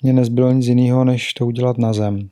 mě 0.03 0.13
nezbylo 0.13 0.53
nic 0.53 0.67
jiného, 0.67 1.05
než 1.05 1.35
to 1.35 1.47
udělat 1.47 1.79
na 1.79 1.93
zem. 1.93 2.31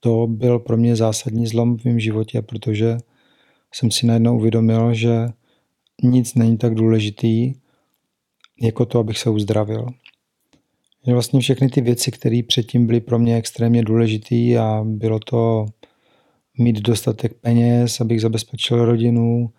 To 0.00 0.26
byl 0.26 0.58
pro 0.58 0.76
mě 0.76 0.96
zásadní 0.96 1.46
zlom 1.46 1.78
v 1.78 1.84
mém 1.84 2.00
životě, 2.00 2.42
protože 2.42 2.98
jsem 3.72 3.90
si 3.90 4.06
najednou 4.06 4.36
uvědomil, 4.36 4.94
že 4.94 5.28
nic 6.02 6.34
není 6.34 6.58
tak 6.58 6.74
důležitý, 6.74 7.54
jako 8.62 8.86
to, 8.86 8.98
abych 8.98 9.18
se 9.18 9.30
uzdravil. 9.30 9.86
Že 11.06 11.12
vlastně 11.12 11.40
všechny 11.40 11.68
ty 11.68 11.80
věci, 11.80 12.10
které 12.10 12.40
předtím 12.48 12.86
byly 12.86 13.00
pro 13.00 13.18
mě 13.18 13.36
extrémně 13.36 13.82
důležité 13.82 14.58
a 14.58 14.84
bylo 14.84 15.18
to 15.18 15.66
mít 16.58 16.80
dostatek 16.80 17.34
peněz, 17.34 18.00
abych 18.00 18.20
zabezpečil 18.20 18.84
rodinu, 18.84 19.50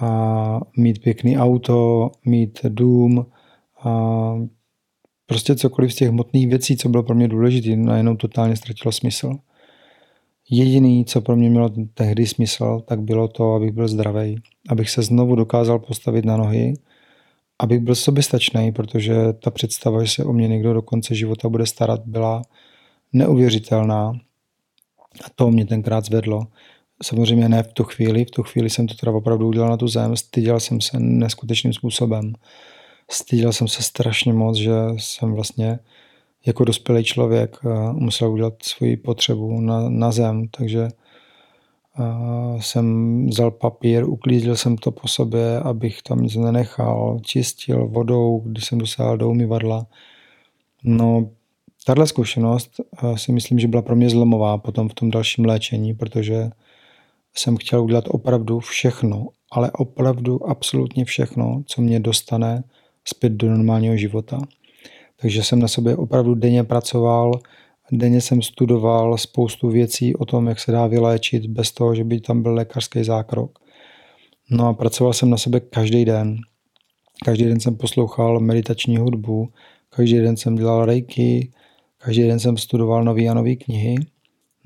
a 0.00 0.60
mít 0.76 1.02
pěkný 1.02 1.38
auto, 1.38 2.10
mít 2.24 2.60
dům, 2.68 3.26
a 3.84 4.34
prostě 5.26 5.56
cokoliv 5.56 5.92
z 5.92 5.96
těch 5.96 6.08
hmotných 6.08 6.48
věcí, 6.48 6.76
co 6.76 6.88
bylo 6.88 7.02
pro 7.02 7.14
mě 7.14 7.28
důležité, 7.28 7.76
najednou 7.76 8.16
totálně 8.16 8.56
ztratilo 8.56 8.92
smysl. 8.92 9.36
Jediný, 10.50 11.04
co 11.04 11.20
pro 11.20 11.36
mě 11.36 11.50
mělo 11.50 11.70
tehdy 11.94 12.26
smysl, 12.26 12.80
tak 12.86 13.00
bylo 13.00 13.28
to, 13.28 13.54
abych 13.54 13.72
byl 13.72 13.88
zdravý, 13.88 14.36
abych 14.68 14.90
se 14.90 15.02
znovu 15.02 15.34
dokázal 15.34 15.78
postavit 15.78 16.24
na 16.24 16.36
nohy, 16.36 16.74
abych 17.58 17.80
byl 17.80 17.94
soběstačný, 17.94 18.72
protože 18.72 19.32
ta 19.32 19.50
představa, 19.50 20.04
že 20.04 20.10
se 20.10 20.24
o 20.24 20.32
mě 20.32 20.48
někdo 20.48 20.74
do 20.74 20.82
konce 20.82 21.14
života 21.14 21.48
bude 21.48 21.66
starat, 21.66 22.00
byla 22.06 22.42
neuvěřitelná. 23.12 24.12
A 25.24 25.30
to 25.34 25.50
mě 25.50 25.66
tenkrát 25.66 26.04
zvedlo. 26.04 26.46
Samozřejmě 27.02 27.48
ne 27.48 27.62
v 27.62 27.72
tu 27.72 27.84
chvíli, 27.84 28.24
v 28.24 28.30
tu 28.30 28.42
chvíli 28.42 28.70
jsem 28.70 28.86
to 28.86 28.94
teda 28.94 29.12
opravdu 29.12 29.48
udělal 29.48 29.70
na 29.70 29.76
tu 29.76 29.88
zem, 29.88 30.16
styděl 30.16 30.60
jsem 30.60 30.80
se 30.80 31.00
neskutečným 31.00 31.72
způsobem. 31.72 32.32
Styděl 33.10 33.52
jsem 33.52 33.68
se 33.68 33.82
strašně 33.82 34.32
moc, 34.32 34.56
že 34.56 34.72
jsem 34.98 35.32
vlastně 35.32 35.78
jako 36.46 36.64
dospělý 36.64 37.04
člověk 37.04 37.56
eh, 37.64 37.92
musel 37.92 38.32
udělat 38.32 38.62
svoji 38.62 38.96
potřebu 38.96 39.60
na, 39.60 39.88
na 39.88 40.12
zem, 40.12 40.48
takže 40.48 40.88
jsem 42.58 43.26
vzal 43.26 43.50
papír, 43.50 44.08
uklízil 44.08 44.56
jsem 44.56 44.76
to 44.76 44.90
po 44.90 45.08
sobě, 45.08 45.60
abych 45.60 46.02
tam 46.02 46.20
nic 46.20 46.36
nenechal, 46.36 47.18
čistil 47.22 47.88
vodou, 47.88 48.42
když 48.44 48.64
jsem 48.64 48.78
dosáhl 48.78 49.16
do 49.16 49.30
umyvadla. 49.30 49.86
No, 50.84 51.30
tahle 51.86 52.06
zkušenost 52.06 52.80
uh, 53.02 53.16
si 53.16 53.32
myslím, 53.32 53.58
že 53.58 53.68
byla 53.68 53.82
pro 53.82 53.96
mě 53.96 54.10
zlomová 54.10 54.58
potom 54.58 54.88
v 54.88 54.94
tom 54.94 55.10
dalším 55.10 55.44
léčení, 55.44 55.94
protože 55.94 56.50
jsem 57.34 57.56
chtěl 57.56 57.82
udělat 57.82 58.04
opravdu 58.08 58.60
všechno, 58.60 59.26
ale 59.52 59.70
opravdu 59.70 60.48
absolutně 60.48 61.04
všechno, 61.04 61.62
co 61.66 61.82
mě 61.82 62.00
dostane 62.00 62.64
zpět 63.04 63.32
do 63.32 63.50
normálního 63.50 63.96
života. 63.96 64.38
Takže 65.20 65.42
jsem 65.42 65.58
na 65.58 65.68
sobě 65.68 65.96
opravdu 65.96 66.34
denně 66.34 66.64
pracoval, 66.64 67.32
denně 67.92 68.20
jsem 68.20 68.42
studoval 68.42 69.18
spoustu 69.18 69.68
věcí 69.68 70.16
o 70.16 70.24
tom, 70.24 70.46
jak 70.46 70.60
se 70.60 70.72
dá 70.72 70.86
vyléčit 70.86 71.46
bez 71.46 71.72
toho, 71.72 71.94
že 71.94 72.04
by 72.04 72.20
tam 72.20 72.42
byl 72.42 72.54
lékařský 72.54 73.04
zákrok. 73.04 73.58
No 74.50 74.68
a 74.68 74.72
pracoval 74.72 75.12
jsem 75.12 75.30
na 75.30 75.36
sebe 75.36 75.60
každý 75.60 76.04
den. 76.04 76.36
Každý 77.24 77.44
den 77.44 77.60
jsem 77.60 77.76
poslouchal 77.76 78.40
meditační 78.40 78.96
hudbu, 78.96 79.48
každý 79.90 80.18
den 80.18 80.36
jsem 80.36 80.56
dělal 80.56 80.84
reiki, 80.84 81.50
každý 81.98 82.22
den 82.22 82.38
jsem 82.38 82.56
studoval 82.56 83.04
nové 83.04 83.28
a 83.28 83.34
nové 83.34 83.56
knihy. 83.56 83.94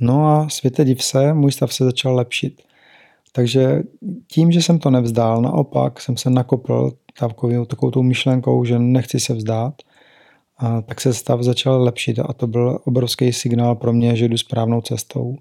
No 0.01 0.27
a 0.27 0.49
světe 0.49 0.85
div 0.85 1.03
se, 1.03 1.35
můj 1.35 1.53
stav 1.53 1.75
se 1.75 1.85
začal 1.85 2.15
lepšit. 2.15 2.63
Takže 3.33 3.83
tím, 4.27 4.53
že 4.53 4.63
jsem 4.63 4.79
to 4.79 4.91
nevzdál, 4.91 5.43
naopak 5.43 6.01
jsem 6.01 6.17
se 6.17 6.31
nakopl 6.31 6.93
takovou, 7.19 7.65
takovou 7.65 7.91
tou 7.91 8.03
myšlenkou, 8.03 8.65
že 8.65 8.79
nechci 8.79 9.21
se 9.21 9.35
vzdát, 9.35 9.75
a 10.61 10.83
tak 10.83 11.01
se 11.01 11.15
stav 11.15 11.43
začal 11.43 11.83
lepšit 11.83 12.19
a 12.19 12.33
to 12.33 12.47
byl 12.47 12.79
obrovský 12.85 13.33
signál 13.33 13.75
pro 13.75 13.93
mě, 13.93 14.17
že 14.17 14.29
jdu 14.29 14.39
správnou 14.39 14.81
cestou. 14.81 15.37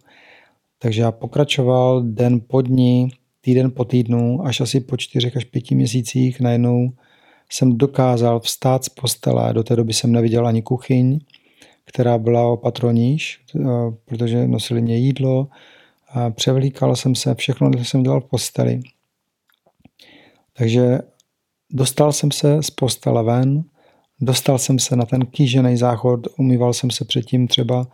Takže 0.79 1.01
já 1.01 1.11
pokračoval 1.11 2.03
den 2.03 2.41
po 2.47 2.61
dní, 2.61 3.09
týden 3.41 3.71
po 3.71 3.85
týdnu, 3.85 4.45
až 4.45 4.61
asi 4.61 4.79
po 4.79 4.97
čtyřech 4.97 5.37
až 5.37 5.43
pěti 5.43 5.75
měsících 5.75 6.39
najednou 6.39 6.91
jsem 7.49 7.77
dokázal 7.77 8.39
vstát 8.39 8.83
z 8.83 8.89
postele. 8.89 9.53
Do 9.53 9.63
té 9.63 9.75
doby 9.75 9.93
jsem 9.93 10.11
neviděl 10.11 10.47
ani 10.47 10.61
kuchyň, 10.61 11.19
která 11.85 12.17
byla 12.17 12.47
opatroníž, 12.47 13.41
eh, 13.55 13.59
protože 14.05 14.47
nosili 14.47 14.81
mě 14.81 14.97
jídlo, 14.97 15.47
převlíkal 16.31 16.95
jsem 16.95 17.15
se, 17.15 17.35
všechno 17.35 17.71
jsem 17.83 18.03
dělal 18.03 18.21
v 18.21 18.25
posteli. 18.25 18.79
Takže 20.53 20.99
dostal 21.71 22.13
jsem 22.13 22.31
se 22.31 22.63
z 22.63 22.69
postele 22.69 23.23
ven, 23.23 23.63
dostal 24.21 24.57
jsem 24.57 24.79
se 24.79 24.95
na 24.95 25.05
ten 25.05 25.25
kýžený 25.25 25.77
záchod, 25.77 26.27
umýval 26.37 26.73
jsem 26.73 26.91
se 26.91 27.05
předtím 27.05 27.47
třeba 27.47 27.87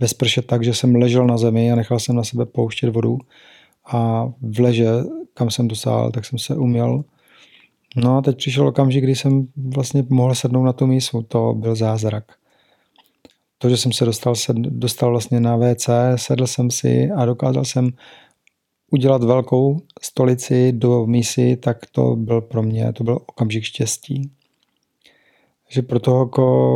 ve 0.00 0.08
sprše 0.08 0.42
tak, 0.42 0.64
že 0.64 0.74
jsem 0.74 0.94
ležel 0.94 1.26
na 1.26 1.38
zemi 1.38 1.72
a 1.72 1.76
nechal 1.76 1.98
jsem 1.98 2.16
na 2.16 2.24
sebe 2.24 2.46
pouštět 2.46 2.90
vodu 2.90 3.18
a 3.86 4.28
v 4.42 4.60
leže, 4.60 4.88
kam 5.34 5.50
jsem 5.50 5.68
dosáhl, 5.68 6.10
tak 6.10 6.24
jsem 6.24 6.38
se 6.38 6.56
uměl. 6.56 7.04
No 7.96 8.16
a 8.16 8.22
teď 8.22 8.36
přišel 8.36 8.68
okamžik, 8.68 9.04
kdy 9.04 9.16
jsem 9.16 9.48
vlastně 9.56 10.04
mohl 10.08 10.34
sednout 10.34 10.64
na 10.64 10.72
tu 10.72 10.86
mísu, 10.86 11.22
to 11.22 11.54
byl 11.54 11.74
zázrak 11.74 12.24
to, 13.62 13.68
že 13.68 13.76
jsem 13.76 13.92
se 13.92 14.04
dostal, 14.04 14.34
se 14.34 14.52
dostal 14.56 15.10
vlastně 15.10 15.40
na 15.40 15.56
WC, 15.56 15.88
sedl 16.16 16.46
jsem 16.46 16.70
si 16.70 17.10
a 17.10 17.24
dokázal 17.24 17.64
jsem 17.64 17.90
udělat 18.90 19.24
velkou 19.24 19.80
stolici 20.02 20.72
do 20.72 21.06
mísy, 21.06 21.56
tak 21.56 21.86
to 21.92 22.16
byl 22.16 22.40
pro 22.40 22.62
mě, 22.62 22.92
to 22.92 23.04
byl 23.04 23.18
okamžik 23.26 23.64
štěstí. 23.64 24.30
Že 25.70 25.82
pro 25.82 26.00
toho, 26.00 26.30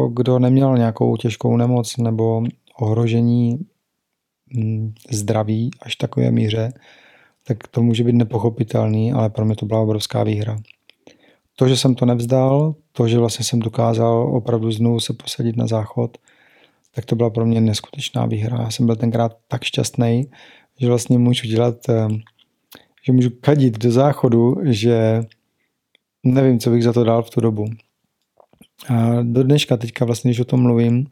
kdo 0.09 0.39
neměl 0.39 0.79
nějakou 0.79 1.17
těžkou 1.17 1.57
nemoc 1.57 1.97
nebo 1.97 2.43
ohrožení 2.79 3.59
hm, 4.57 4.95
zdraví 5.11 5.71
až 5.83 5.97
takové 5.97 6.31
míře, 6.31 6.73
tak 7.47 7.69
to 7.69 7.83
může 7.83 8.05
být 8.05 8.15
nepochopitelný, 8.15 9.13
ale 9.13 9.31
pro 9.31 9.45
mě 9.45 9.57
to 9.57 9.67
byla 9.67 9.81
obrovská 9.81 10.23
výhra. 10.23 10.57
To, 11.57 11.69
že 11.69 11.77
jsem 11.77 11.95
to 11.95 12.07
nevzdal, 12.07 12.75
to, 12.93 13.09
že 13.09 13.19
vlastně 13.19 13.45
jsem 13.45 13.61
dokázal 13.61 14.37
opravdu 14.37 14.73
znovu 14.73 15.01
se 15.01 15.13
posadit 15.13 15.57
na 15.57 15.67
záchod, 15.67 16.19
tak 16.95 17.05
to 17.05 17.17
byla 17.17 17.31
pro 17.31 17.47
mě 17.47 17.61
neskutečná 17.61 18.27
výhra. 18.27 18.63
Já 18.63 18.71
jsem 18.71 18.87
byl 18.87 18.97
tenkrát 18.97 19.37
tak 19.49 19.65
šťastný, 19.65 20.31
že 20.81 20.89
vlastně 20.89 21.19
můžu 21.19 21.49
dělat, 21.49 21.89
eh, 21.89 22.09
že 23.07 23.13
můžu 23.13 23.31
kadit 23.41 23.79
do 23.79 23.93
záchodu, 23.93 24.57
že 24.63 25.23
nevím, 26.23 26.59
co 26.59 26.71
bych 26.71 26.85
za 26.85 26.93
to 26.93 27.05
dal 27.05 27.23
v 27.23 27.31
tu 27.31 27.41
dobu. 27.41 27.65
A 28.89 29.23
do 29.23 29.43
dneška 29.43 29.77
teďka 29.77 30.05
vlastně, 30.05 30.29
když 30.29 30.41
o 30.41 30.45
tom 30.45 30.63
mluvím, 30.63 31.07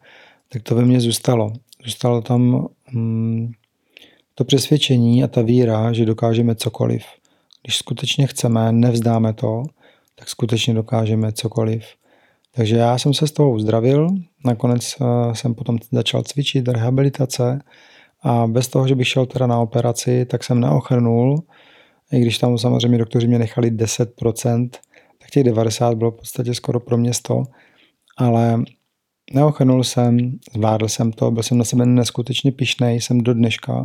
tak 0.48 0.62
to 0.62 0.74
ve 0.74 0.84
mně 0.84 1.00
zůstalo. 1.00 1.52
Zůstalo 1.84 2.20
tam 2.20 2.68
hmm, 2.86 3.52
to 4.34 4.44
přesvědčení 4.44 5.24
a 5.24 5.28
ta 5.28 5.42
víra, 5.42 5.92
že 5.92 6.06
dokážeme 6.06 6.54
cokoliv. 6.54 7.04
Když 7.62 7.76
skutečně 7.76 8.26
chceme, 8.26 8.72
nevzdáme 8.72 9.32
to, 9.32 9.62
tak 10.14 10.28
skutečně 10.28 10.74
dokážeme 10.74 11.32
cokoliv. 11.32 11.84
Takže 12.54 12.76
já 12.76 12.98
jsem 12.98 13.14
se 13.14 13.26
z 13.26 13.32
toho 13.32 13.50
uzdravil, 13.50 14.08
nakonec 14.44 14.94
eh, 15.00 15.34
jsem 15.34 15.54
potom 15.54 15.78
začal 15.92 16.22
cvičit 16.22 16.68
rehabilitace 16.68 17.60
a 18.22 18.46
bez 18.46 18.68
toho, 18.68 18.88
že 18.88 18.94
bych 18.94 19.08
šel 19.08 19.26
teda 19.26 19.46
na 19.46 19.60
operaci, 19.60 20.24
tak 20.24 20.44
jsem 20.44 20.60
neochrnul, 20.60 21.42
i 22.12 22.20
když 22.20 22.38
tam 22.38 22.58
samozřejmě 22.58 22.98
doktoři 22.98 23.28
mě 23.28 23.38
nechali 23.38 23.70
10%, 23.70 24.68
tak 24.70 24.80
těch 25.32 25.44
90 25.44 25.94
bylo 25.94 26.10
v 26.10 26.16
podstatě 26.16 26.54
skoro 26.54 26.80
pro 26.80 26.98
mě 26.98 27.14
100, 27.14 27.42
ale 28.16 28.62
neochrnul 29.32 29.84
jsem, 29.84 30.18
zvládl 30.54 30.88
jsem 30.88 31.12
to, 31.12 31.30
byl 31.30 31.42
jsem 31.42 31.58
na 31.58 31.64
sebe 31.64 31.86
neskutečně 31.86 32.52
pišnej, 32.52 33.00
jsem 33.00 33.20
do 33.20 33.34
dneška. 33.34 33.84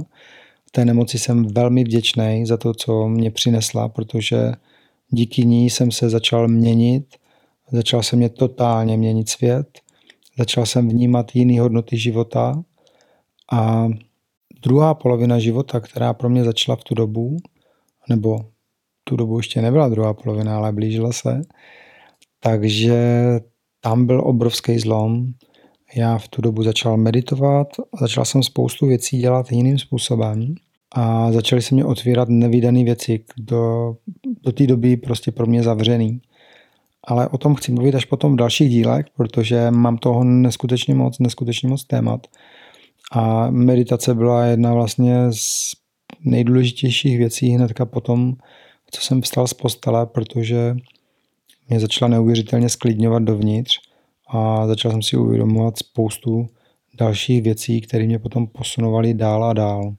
V 0.68 0.72
té 0.72 0.86
nemoci 0.86 1.20
jsem 1.20 1.48
velmi 1.48 1.84
vděčný 1.84 2.46
za 2.46 2.58
to, 2.58 2.74
co 2.74 3.08
mě 3.08 3.32
přinesla, 3.32 3.90
protože 3.90 4.52
díky 5.10 5.46
ní 5.46 5.70
jsem 5.70 5.92
se 5.92 6.10
začal 6.10 6.48
měnit, 6.48 7.06
Začal 7.72 8.04
se 8.04 8.16
mě 8.16 8.30
totálně 8.30 8.98
měnit 8.98 9.30
svět, 9.30 9.80
začal 10.38 10.66
jsem 10.66 10.90
vnímat 10.90 11.36
jiné 11.36 11.62
hodnoty 11.62 11.98
života 11.98 12.64
a 13.52 13.88
druhá 14.64 14.94
polovina 14.94 15.40
života, 15.40 15.80
která 15.80 16.14
pro 16.14 16.30
mě 16.30 16.44
začala 16.44 16.76
v 16.76 16.84
tu 16.84 16.96
dobu, 16.96 17.38
nebo 18.10 18.40
tu 19.08 19.16
dobu 19.16 19.38
ještě 19.38 19.62
nebyla 19.62 19.90
druhá 19.90 20.14
polovina, 20.14 20.58
ale 20.58 20.72
blížila 20.72 21.12
se, 21.12 21.42
takže 22.40 23.00
tam 23.82 24.06
byl 24.06 24.22
obrovský 24.26 24.80
zlom. 24.80 25.28
Já 25.96 26.18
v 26.18 26.28
tu 26.28 26.42
dobu 26.42 26.64
začal 26.64 26.98
meditovat, 26.98 27.68
začal 28.02 28.26
jsem 28.26 28.44
spoustu 28.44 28.88
věcí 28.88 29.18
dělat 29.18 29.52
jiným 29.52 29.80
způsobem 29.80 30.56
a 30.96 31.32
začaly 31.32 31.62
se 31.62 31.76
mě 31.76 31.86
otvírat 31.86 32.30
nevýdané 32.30 32.84
věci, 32.84 33.24
do, 33.38 33.94
do 34.44 34.52
té 34.52 34.68
doby 34.68 34.98
prostě 34.98 35.32
pro 35.32 35.46
mě 35.46 35.64
zavřený 35.64 36.22
ale 37.08 37.28
o 37.28 37.38
tom 37.38 37.56
chci 37.56 37.72
mluvit 37.72 37.96
až 37.96 38.06
potom 38.06 38.34
v 38.34 38.36
dalších 38.36 38.70
dílech, 38.70 39.06
protože 39.16 39.72
mám 39.72 39.98
toho 39.98 40.24
neskutečně 40.24 40.96
moc, 40.96 41.20
neskutečně 41.20 41.70
moc 41.70 41.84
témat. 41.84 42.28
A 43.12 43.50
meditace 43.50 44.16
byla 44.16 44.46
jedna 44.46 44.74
vlastně 44.74 45.16
z 45.32 45.72
nejdůležitějších 46.26 47.18
věcí 47.18 47.50
hnedka 47.50 47.86
potom, 47.86 48.34
co 48.92 49.02
jsem 49.02 49.22
vstal 49.22 49.48
z 49.48 49.54
postele, 49.54 50.06
protože 50.06 50.76
mě 51.70 51.80
začala 51.80 52.10
neuvěřitelně 52.10 52.70
sklidňovat 52.70 53.24
dovnitř 53.24 53.80
a 54.28 54.68
začal 54.68 54.92
jsem 54.92 55.02
si 55.02 55.18
uvědomovat 55.18 55.78
spoustu 55.78 56.48
dalších 56.98 57.42
věcí, 57.42 57.82
které 57.82 58.06
mě 58.06 58.20
potom 58.20 58.48
posunovaly 58.48 59.14
dál 59.14 59.44
a 59.44 59.54
dál. 59.54 59.96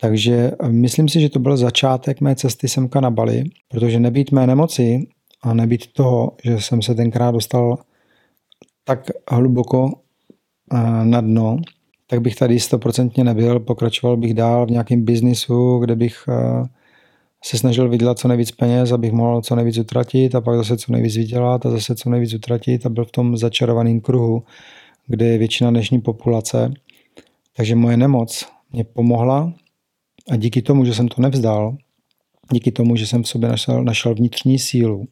Takže 0.00 0.50
myslím 0.68 1.08
si, 1.08 1.20
že 1.20 1.28
to 1.28 1.38
byl 1.38 1.56
začátek 1.56 2.20
mé 2.20 2.34
cesty 2.34 2.68
semka 2.68 3.00
na 3.00 3.10
Bali, 3.10 3.44
protože 3.68 4.00
nebýt 4.00 4.32
mé 4.32 4.46
nemoci 4.46 5.06
a 5.42 5.54
nebýt 5.54 5.92
toho, 5.92 6.32
že 6.44 6.60
jsem 6.60 6.82
se 6.82 6.94
tenkrát 6.94 7.30
dostal 7.30 7.78
tak 8.84 9.10
hluboko 9.30 9.90
eh, 10.72 11.04
na 11.04 11.20
dno, 11.20 11.56
tak 12.06 12.20
bych 12.20 12.36
tady 12.36 12.60
stoprocentně 12.60 13.24
nebyl, 13.24 13.60
pokračoval 13.60 14.16
bych 14.16 14.34
dál 14.34 14.66
v 14.66 14.70
nějakém 14.70 15.04
biznisu, 15.04 15.78
kde 15.78 15.96
bych 15.96 16.24
eh, 16.28 16.68
se 17.44 17.58
snažil 17.58 17.88
vydělat 17.88 18.18
co 18.18 18.28
nejvíc 18.28 18.50
peněz, 18.50 18.92
abych 18.92 19.12
mohl 19.12 19.42
co 19.42 19.56
nejvíc 19.56 19.78
utratit 19.78 20.34
a 20.34 20.40
pak 20.40 20.56
zase 20.56 20.76
co 20.76 20.92
nejvíc 20.92 21.16
vydělat 21.16 21.66
a 21.66 21.70
zase 21.70 21.94
co 21.94 22.10
nejvíc 22.10 22.34
utratit 22.34 22.86
a 22.86 22.88
byl 22.88 23.04
v 23.04 23.10
tom 23.10 23.36
začarovaném 23.36 24.00
kruhu, 24.00 24.42
kde 25.06 25.26
je 25.26 25.38
většina 25.38 25.70
dnešní 25.70 26.00
populace. 26.00 26.72
Takže 27.56 27.74
moje 27.74 27.96
nemoc 27.96 28.46
mě 28.72 28.84
pomohla 28.84 29.52
a 30.30 30.36
díky 30.36 30.62
tomu, 30.62 30.84
že 30.84 30.94
jsem 30.94 31.08
to 31.08 31.22
nevzdal, 31.22 31.76
díky 32.52 32.72
tomu, 32.72 32.96
že 32.96 33.06
jsem 33.06 33.22
v 33.22 33.28
sobě 33.28 33.48
našel, 33.48 33.84
našel 33.84 34.14
vnitřní 34.14 34.58
sílu, 34.58 35.06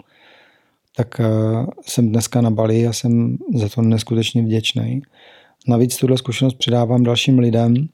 tak 0.96 1.20
eh, 1.20 1.26
jsem 1.86 2.08
dneska 2.08 2.40
na 2.40 2.50
Bali 2.50 2.86
a 2.86 2.92
jsem 2.92 3.38
za 3.54 3.68
to 3.68 3.82
neskutečně 3.82 4.42
vděčný. 4.42 5.02
Navíc 5.68 5.96
tuhle 5.96 6.18
zkušenost 6.18 6.54
přidávám 6.54 7.02
dalším 7.02 7.38
lidem 7.38 7.88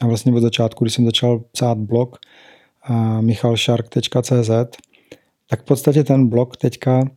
a 0.00 0.06
vlastně 0.06 0.32
od 0.32 0.40
začátku, 0.40 0.84
když 0.84 0.94
jsem 0.94 1.04
začal 1.04 1.38
psát 1.52 1.78
blog 1.78 2.16
michalshark.cz, 3.20 4.50
tak 5.50 5.60
v 5.60 5.64
podstatě 5.64 6.04
ten 6.04 6.28
blog 6.28 6.56
teďka 6.56 7.10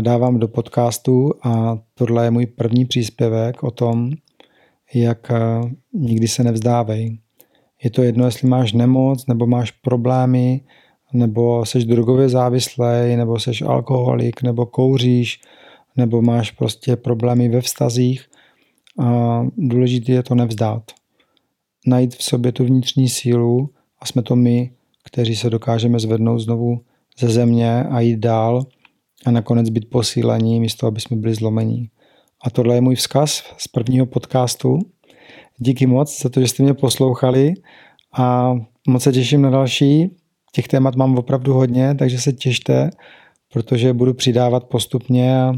dávám 0.00 0.38
do 0.38 0.48
podcastu 0.48 1.30
a 1.42 1.78
tohle 1.94 2.24
je 2.24 2.30
můj 2.30 2.46
první 2.46 2.84
příspěvek 2.84 3.62
o 3.62 3.70
tom, 3.70 4.10
jak 4.94 5.32
nikdy 5.92 6.28
se 6.28 6.44
nevzdávej. 6.44 7.18
Je 7.84 7.90
to 7.90 8.02
jedno, 8.02 8.24
jestli 8.24 8.48
máš 8.48 8.72
nemoc, 8.72 9.26
nebo 9.26 9.46
máš 9.46 9.70
problémy, 9.70 10.60
nebo 11.12 11.66
seš 11.66 11.84
drogově 11.84 12.28
závislý, 12.28 13.16
nebo 13.16 13.38
seš 13.38 13.62
alkoholik, 13.62 14.42
nebo 14.42 14.66
kouříš, 14.66 15.40
nebo 15.96 16.22
máš 16.22 16.50
prostě 16.50 16.96
problémy 16.96 17.48
ve 17.48 17.60
vztazích. 17.60 18.24
A 19.00 19.42
důležité 19.56 20.12
je 20.12 20.22
to 20.22 20.34
nevzdát. 20.34 20.82
Najít 21.86 22.14
v 22.14 22.22
sobě 22.22 22.52
tu 22.52 22.64
vnitřní 22.64 23.08
sílu 23.08 23.70
a 24.00 24.06
jsme 24.06 24.22
to 24.22 24.36
my, 24.36 24.70
kteří 25.16 25.36
se 25.36 25.50
dokážeme 25.50 25.98
zvednout 25.98 26.38
znovu 26.38 26.80
ze 27.18 27.28
země 27.28 27.84
a 27.84 28.00
jít 28.00 28.16
dál 28.16 28.66
a 29.26 29.30
nakonec 29.30 29.68
být 29.68 29.90
posílení 29.90 30.60
místo, 30.60 30.86
aby 30.86 31.00
jsme 31.00 31.16
byli 31.16 31.34
zlomení. 31.34 31.90
A 32.44 32.50
tohle 32.50 32.74
je 32.74 32.80
můj 32.80 32.94
vzkaz 32.94 33.42
z 33.58 33.68
prvního 33.68 34.06
podcastu. 34.06 34.78
Díky 35.58 35.86
moc 35.86 36.22
za 36.22 36.28
to, 36.28 36.40
že 36.40 36.48
jste 36.48 36.62
mě 36.62 36.74
poslouchali 36.74 37.54
a 38.18 38.54
moc 38.88 39.02
se 39.02 39.12
těším 39.12 39.42
na 39.42 39.50
další. 39.50 40.10
Těch 40.52 40.68
témat 40.68 40.96
mám 40.96 41.18
opravdu 41.18 41.54
hodně, 41.54 41.94
takže 41.94 42.18
se 42.20 42.32
těšte, 42.32 42.90
protože 43.52 43.92
budu 43.92 44.14
přidávat 44.14 44.64
postupně 44.64 45.40
a 45.40 45.54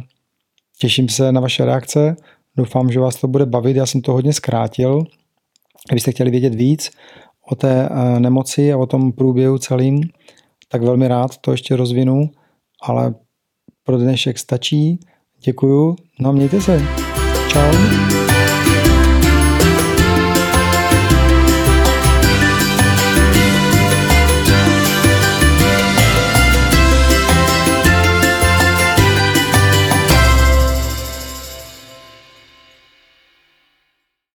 těším 0.78 1.08
se 1.08 1.32
na 1.32 1.40
vaše 1.40 1.64
reakce. 1.64 2.16
Doufám, 2.56 2.92
že 2.92 3.00
vás 3.00 3.16
to 3.16 3.28
bude 3.28 3.46
bavit. 3.46 3.76
Já 3.76 3.86
jsem 3.86 4.00
to 4.00 4.12
hodně 4.12 4.32
zkrátil. 4.32 5.04
Kdybyste 5.88 6.12
chtěli 6.12 6.30
vědět 6.30 6.54
víc 6.54 6.90
o 7.50 7.54
té 7.54 7.88
eh, 7.90 8.20
nemoci 8.20 8.72
a 8.72 8.76
o 8.76 8.86
tom 8.86 9.12
průběhu 9.12 9.58
celým, 9.58 10.00
tak 10.68 10.82
velmi 10.82 11.08
rád 11.08 11.36
to 11.36 11.50
ještě 11.50 11.76
rozvinu, 11.76 12.30
ale 12.82 13.14
pro 13.84 13.98
dnešek 13.98 14.38
stačí. 14.38 15.00
Děkuju, 15.44 15.96
no 16.20 16.32
mějte 16.32 16.60
se. 16.60 16.82
Čau. 17.48 18.17